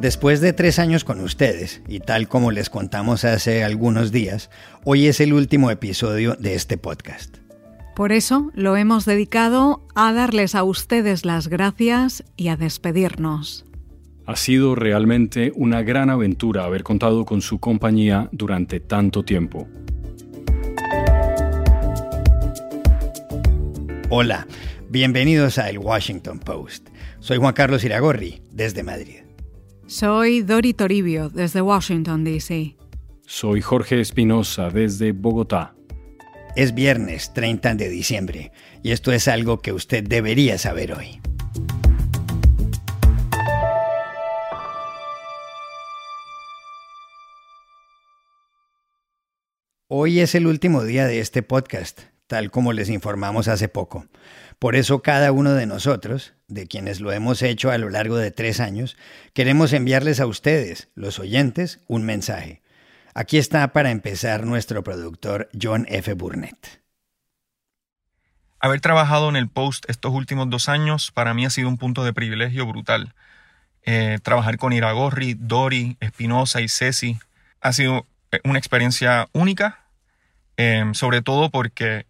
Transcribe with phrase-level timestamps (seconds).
[0.00, 4.48] Después de tres años con ustedes, y tal como les contamos hace algunos días,
[4.82, 7.36] hoy es el último episodio de este podcast.
[7.94, 13.66] Por eso lo hemos dedicado a darles a ustedes las gracias y a despedirnos.
[14.24, 19.68] Ha sido realmente una gran aventura haber contado con su compañía durante tanto tiempo.
[24.08, 24.46] Hola,
[24.88, 26.88] bienvenidos a El Washington Post.
[27.18, 29.29] Soy Juan Carlos Iragorri, desde Madrid.
[29.90, 32.76] Soy Dori Toribio, desde Washington, D.C.
[33.26, 35.74] Soy Jorge Espinosa, desde Bogotá.
[36.54, 38.52] Es viernes 30 de diciembre
[38.84, 41.20] y esto es algo que usted debería saber hoy.
[49.88, 54.06] Hoy es el último día de este podcast, tal como les informamos hace poco.
[54.60, 58.30] Por eso cada uno de nosotros, de quienes lo hemos hecho a lo largo de
[58.30, 58.96] tres años,
[59.34, 62.62] queremos enviarles a ustedes, los oyentes, un mensaje.
[63.14, 66.12] Aquí está para empezar nuestro productor John F.
[66.14, 66.80] Burnett.
[68.60, 72.04] Haber trabajado en el Post estos últimos dos años para mí ha sido un punto
[72.04, 73.12] de privilegio brutal.
[73.82, 77.18] Eh, trabajar con Iragorri, Dori, Espinosa y Ceci
[77.60, 78.06] ha sido
[78.44, 79.80] una experiencia única,
[80.56, 82.06] eh, sobre todo porque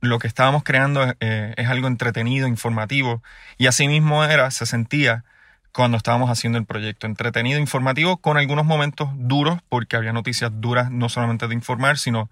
[0.00, 3.22] lo que estábamos creando eh, es algo entretenido, informativo,
[3.58, 5.24] y así mismo era, se sentía
[5.72, 7.06] cuando estábamos haciendo el proyecto.
[7.06, 12.30] Entretenido, informativo, con algunos momentos duros, porque había noticias duras no solamente de informar, sino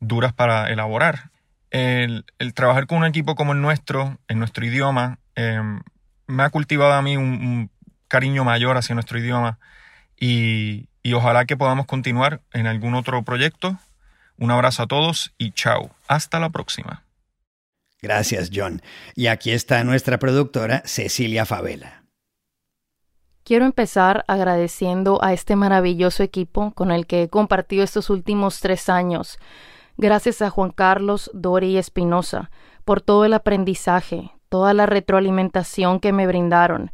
[0.00, 1.30] duras para elaborar.
[1.70, 2.24] El,
[2.54, 5.80] trabajar con un equipo como el nuestro, en nuestro idioma, em,
[6.26, 7.70] me ha cultivado a mí un,
[8.08, 9.58] cariño mayor hacia nuestro idioma
[10.18, 13.78] y, y ojalá que podamos continuar en algún otro proyecto.
[14.38, 15.90] Un abrazo a todos y chao.
[16.06, 17.02] Hasta la próxima.
[18.00, 18.82] Gracias, John.
[19.14, 22.04] Y aquí está nuestra productora Cecilia Favela.
[23.44, 28.88] Quiero empezar agradeciendo a este maravilloso equipo con el que he compartido estos últimos tres
[28.88, 29.38] años.
[29.96, 32.50] Gracias a Juan Carlos, Dori y Espinosa
[32.84, 36.90] por todo el aprendizaje, toda la retroalimentación que me brindaron.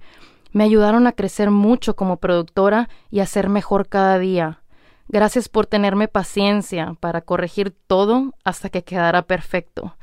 [0.52, 4.62] Me ayudaron a crecer mucho como productora y a ser mejor cada día.
[5.08, 9.96] Gracias por tenerme paciencia para corregir todo hasta que quedara perfecto.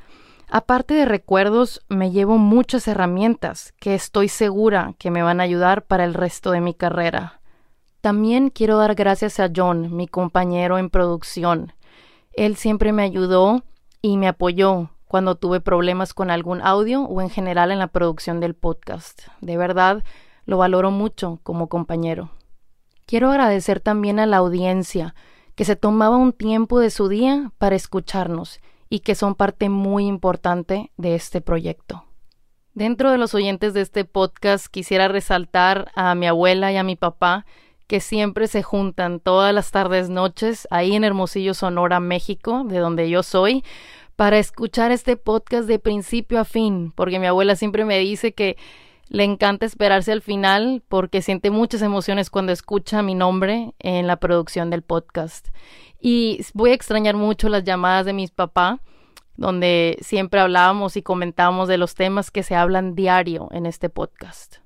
[0.53, 5.85] Aparte de recuerdos, me llevo muchas herramientas que estoy segura que me van a ayudar
[5.85, 7.39] para el resto de mi carrera.
[8.01, 11.71] También quiero dar gracias a John, mi compañero en producción.
[12.33, 13.63] Él siempre me ayudó
[14.01, 18.41] y me apoyó cuando tuve problemas con algún audio o en general en la producción
[18.41, 19.21] del podcast.
[19.39, 20.03] De verdad,
[20.45, 22.29] lo valoro mucho como compañero.
[23.05, 25.15] Quiero agradecer también a la audiencia
[25.55, 28.59] que se tomaba un tiempo de su día para escucharnos
[28.91, 32.03] y que son parte muy importante de este proyecto.
[32.73, 36.97] Dentro de los oyentes de este podcast quisiera resaltar a mi abuela y a mi
[36.97, 37.45] papá
[37.87, 43.09] que siempre se juntan todas las tardes noches ahí en Hermosillo, Sonora, México, de donde
[43.09, 43.63] yo soy,
[44.17, 48.57] para escuchar este podcast de principio a fin, porque mi abuela siempre me dice que
[49.07, 54.17] le encanta esperarse al final porque siente muchas emociones cuando escucha mi nombre en la
[54.17, 55.49] producción del podcast.
[55.99, 58.79] Y voy a extrañar mucho las llamadas de mis papás,
[59.35, 64.57] donde siempre hablábamos y comentábamos de los temas que se hablan diario en este podcast.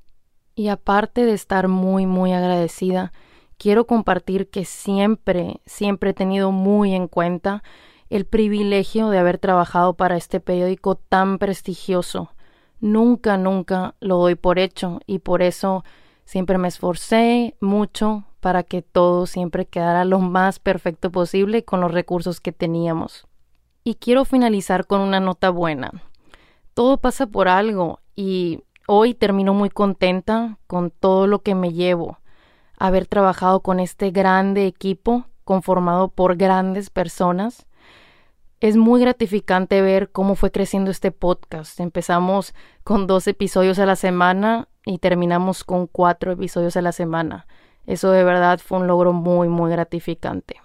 [0.54, 3.12] Y aparte de estar muy, muy agradecida,
[3.58, 7.64] quiero compartir que siempre, siempre he tenido muy en cuenta
[8.10, 12.35] el privilegio de haber trabajado para este periódico tan prestigioso.
[12.86, 15.84] Nunca, nunca lo doy por hecho y por eso
[16.24, 21.92] siempre me esforcé mucho para que todo siempre quedara lo más perfecto posible con los
[21.92, 23.26] recursos que teníamos.
[23.84, 25.94] Y quiero finalizar con una nota buena.
[26.76, 32.20] Todo pasa por algo y hoy termino muy contenta con todo lo que me llevo.
[32.78, 37.66] Haber trabajado con este grande equipo conformado por grandes personas.
[38.66, 41.80] Es muy gratificante ver cómo fue creciendo este podcast.
[41.80, 47.46] Empezamos con dos episodios a la semana y terminamos con cuatro episodios a la semana.
[47.86, 50.56] Eso de verdad fue un logro muy, muy gratificante.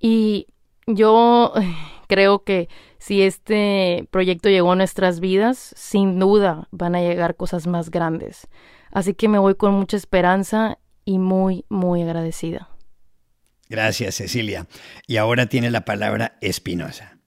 [0.00, 0.48] Y
[0.88, 1.52] yo
[2.08, 2.68] creo que
[2.98, 8.48] si este proyecto llegó a nuestras vidas, sin duda van a llegar cosas más grandes.
[8.90, 12.70] Así que me voy con mucha esperanza y muy, muy agradecida.
[13.68, 14.66] Gracias, Cecilia.
[15.06, 17.18] Y ahora tiene la palabra Espinosa.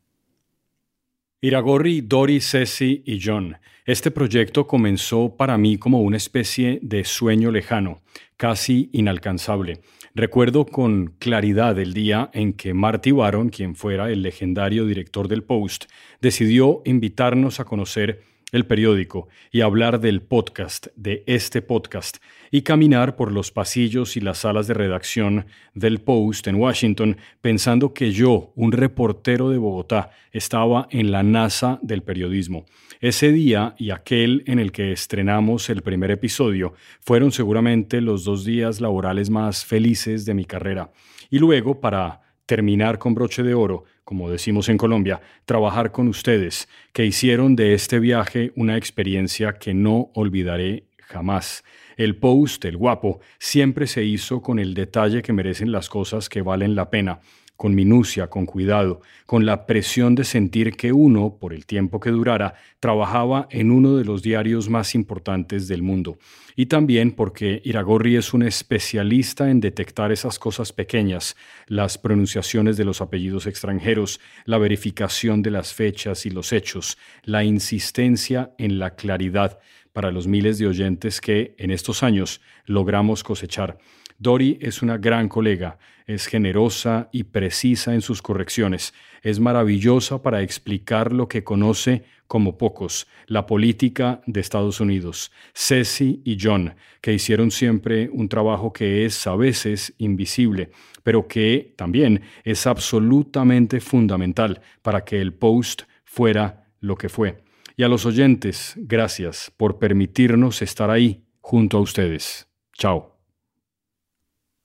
[1.43, 3.57] Iragorri, Dori, Ceci y John.
[3.85, 8.03] Este proyecto comenzó para mí como una especie de sueño lejano,
[8.37, 9.81] casi inalcanzable.
[10.13, 15.43] Recuerdo con claridad el día en que Marty Baron, quien fuera el legendario director del
[15.43, 15.85] Post,
[16.21, 18.21] decidió invitarnos a conocer
[18.51, 22.17] el periódico y hablar del podcast, de este podcast,
[22.51, 27.93] y caminar por los pasillos y las salas de redacción del Post en Washington pensando
[27.93, 32.65] que yo, un reportero de Bogotá, estaba en la NASA del periodismo.
[32.99, 38.45] Ese día y aquel en el que estrenamos el primer episodio fueron seguramente los dos
[38.45, 40.91] días laborales más felices de mi carrera.
[41.29, 46.67] Y luego, para terminar con broche de oro, como decimos en Colombia, trabajar con ustedes,
[46.91, 51.63] que hicieron de este viaje una experiencia que no olvidaré jamás.
[51.95, 56.41] El post, el guapo, siempre se hizo con el detalle que merecen las cosas que
[56.41, 57.21] valen la pena,
[57.61, 62.09] con minucia, con cuidado, con la presión de sentir que uno, por el tiempo que
[62.09, 66.17] durara, trabajaba en uno de los diarios más importantes del mundo.
[66.55, 71.35] Y también porque Iragorri es un especialista en detectar esas cosas pequeñas,
[71.67, 77.43] las pronunciaciones de los apellidos extranjeros, la verificación de las fechas y los hechos, la
[77.43, 79.59] insistencia en la claridad
[79.93, 83.77] para los miles de oyentes que en estos años logramos cosechar.
[84.21, 90.43] Dori es una gran colega, es generosa y precisa en sus correcciones, es maravillosa para
[90.43, 95.31] explicar lo que conoce como pocos, la política de Estados Unidos.
[95.55, 100.69] Ceci y John, que hicieron siempre un trabajo que es a veces invisible,
[101.01, 107.43] pero que también es absolutamente fundamental para que el post fuera lo que fue.
[107.75, 112.47] Y a los oyentes, gracias por permitirnos estar ahí junto a ustedes.
[112.73, 113.10] Chao.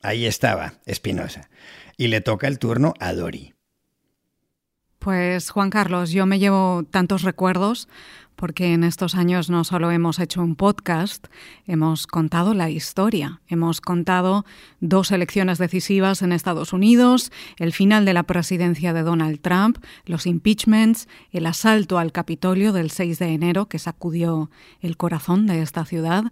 [0.02, 1.48] Ahí estaba, Espinosa.
[1.96, 3.55] Y le toca el turno a Dori.
[5.06, 7.86] Pues Juan Carlos, yo me llevo tantos recuerdos
[8.34, 11.28] porque en estos años no solo hemos hecho un podcast,
[11.68, 14.44] hemos contado la historia, hemos contado
[14.80, 20.26] dos elecciones decisivas en Estados Unidos, el final de la presidencia de Donald Trump, los
[20.26, 24.50] impeachments, el asalto al Capitolio del 6 de enero que sacudió
[24.80, 26.24] el corazón de esta ciudad,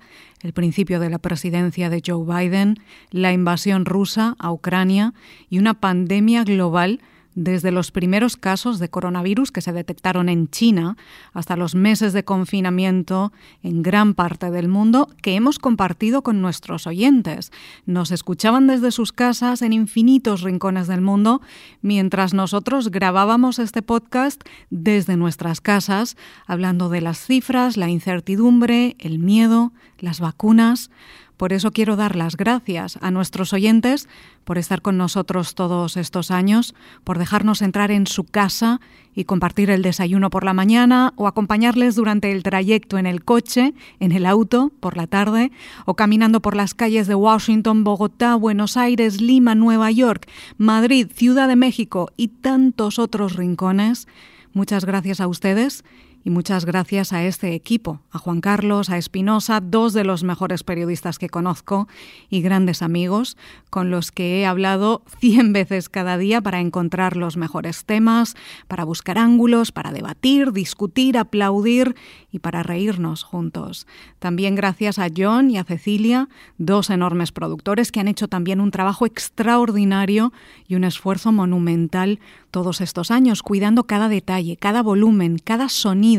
[0.43, 2.81] el principio de la presidencia de Joe Biden,
[3.13, 5.15] la invasión rusa a Ucrania
[5.49, 6.99] y una pandemia global
[7.35, 10.97] desde los primeros casos de coronavirus que se detectaron en China
[11.33, 13.33] hasta los meses de confinamiento
[13.63, 17.53] en gran parte del mundo que hemos compartido con nuestros oyentes.
[17.87, 21.41] Nos escuchaban desde sus casas en infinitos rincones del mundo
[21.83, 26.17] mientras nosotros grabábamos este podcast desde nuestras casas,
[26.47, 30.91] hablando de las cifras, la incertidumbre, el miedo, las vacunas.
[31.37, 34.09] Por eso quiero dar las gracias a nuestros oyentes
[34.45, 38.81] por estar con nosotros todos estos años, por dejarnos entrar en su casa
[39.15, 43.75] y compartir el desayuno por la mañana o acompañarles durante el trayecto en el coche,
[44.01, 45.51] en el auto, por la tarde,
[45.87, 51.49] o caminando por las calles de Washington, Bogotá, Buenos Aires, Lima, Nueva York, Madrid, Ciudad
[51.49, 54.07] de México y tantos otros rincones.
[54.53, 55.85] Muchas gracias a ustedes
[56.25, 60.65] y muchas gracias a este equipo, a Juan Carlos, a Espinosa, dos de los mejores
[60.65, 61.87] periodistas que conozco
[62.31, 63.37] y grandes amigos
[63.69, 68.37] con los que he hablado cien veces cada día para encontrar los mejores temas,
[68.69, 71.95] para buscar ángulos, para debatir, discutir, aplaudir
[72.33, 73.87] y para reírnos juntos.
[74.19, 78.71] También gracias a John y a Cecilia, dos enormes productores que han hecho también un
[78.71, 80.33] trabajo extraordinario
[80.67, 82.19] y un esfuerzo monumental
[82.51, 86.14] todos estos años, cuidando cada detalle, cada volumen, cada sonido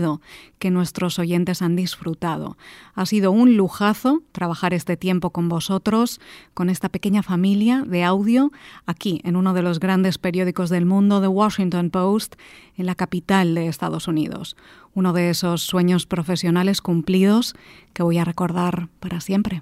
[0.60, 2.58] que nuestros oyentes han disfrutado.
[2.94, 6.20] Ha sido un lujazo trabajar este tiempo con vosotros,
[6.54, 8.52] con esta pequeña familia de audio,
[8.86, 12.36] aquí en uno de los grandes periódicos del mundo, The Washington Post,
[12.78, 14.56] en la capital de Estados Unidos.
[14.94, 17.56] Uno de esos sueños profesionales cumplidos
[17.94, 19.62] que voy a recordar para siempre.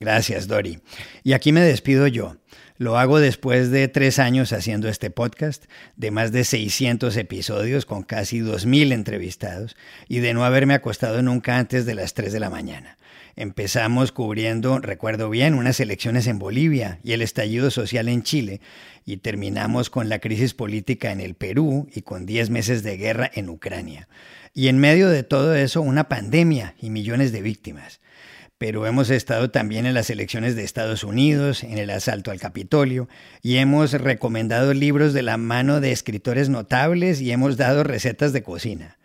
[0.00, 0.80] Gracias, Dori.
[1.22, 2.36] Y aquí me despido yo.
[2.76, 8.02] Lo hago después de tres años haciendo este podcast, de más de 600 episodios con
[8.02, 9.76] casi 2.000 entrevistados
[10.08, 12.98] y de no haberme acostado nunca antes de las 3 de la mañana.
[13.36, 18.60] Empezamos cubriendo, recuerdo bien, unas elecciones en Bolivia y el estallido social en Chile
[19.06, 23.30] y terminamos con la crisis política en el Perú y con 10 meses de guerra
[23.34, 24.08] en Ucrania.
[24.52, 28.00] Y en medio de todo eso, una pandemia y millones de víctimas
[28.64, 33.10] pero hemos estado también en las elecciones de Estados Unidos, en el asalto al Capitolio,
[33.42, 38.42] y hemos recomendado libros de la mano de escritores notables y hemos dado recetas de
[38.42, 38.96] cocina.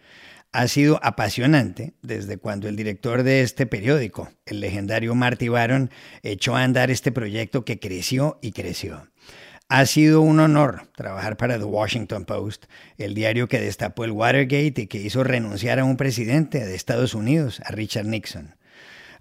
[0.54, 5.92] Ha sido apasionante desde cuando el director de este periódico, el legendario Marty Baron,
[6.24, 9.10] echó a andar este proyecto que creció y creció.
[9.68, 14.84] Ha sido un honor trabajar para The Washington Post, el diario que destapó el Watergate
[14.84, 18.56] y que hizo renunciar a un presidente de Estados Unidos, a Richard Nixon.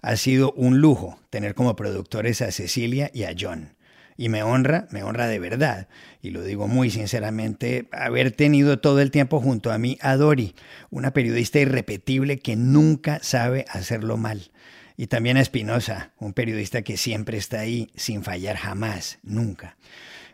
[0.01, 3.75] Ha sido un lujo tener como productores a Cecilia y a John.
[4.17, 5.87] Y me honra, me honra de verdad,
[6.21, 10.55] y lo digo muy sinceramente, haber tenido todo el tiempo junto a mí a Dori,
[10.89, 14.51] una periodista irrepetible que nunca sabe hacerlo mal.
[14.97, 19.77] Y también a Espinosa, un periodista que siempre está ahí sin fallar jamás, nunca.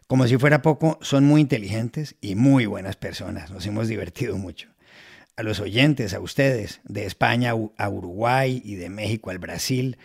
[0.07, 3.51] Como si fuera poco, son muy inteligentes y muy buenas personas.
[3.51, 4.75] Nos hemos divertido mucho.
[5.37, 9.97] A los oyentes, a ustedes, de España a Uruguay y de México al Brasil,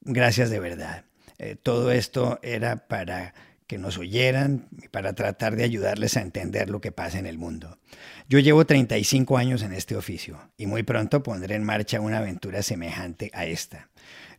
[0.00, 1.04] gracias de verdad.
[1.38, 3.34] Eh, todo esto era para
[3.68, 7.36] que nos oyeran y para tratar de ayudarles a entender lo que pasa en el
[7.36, 7.78] mundo.
[8.28, 12.62] Yo llevo 35 años en este oficio y muy pronto pondré en marcha una aventura
[12.62, 13.90] semejante a esta.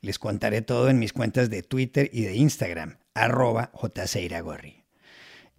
[0.01, 4.78] Les contaré todo en mis cuentas de Twitter y de Instagram, arroba jseiragorri.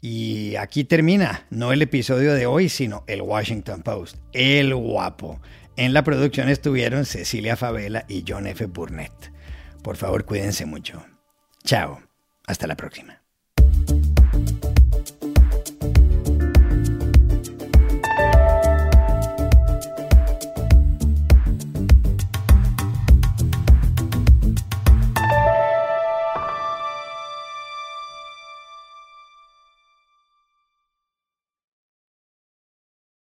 [0.02, 5.40] Y aquí termina, no el episodio de hoy, sino el Washington Post, el guapo.
[5.76, 8.66] En la producción estuvieron Cecilia Favela y John F.
[8.66, 9.33] Burnett.
[9.83, 11.04] Por favor, cuídense mucho.
[11.64, 12.00] Chao,
[12.47, 13.23] hasta la próxima.